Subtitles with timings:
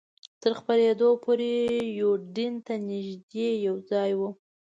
[0.41, 1.53] تر خپرېدو پورې
[2.01, 4.11] یوډین ته نږدې یو ځای.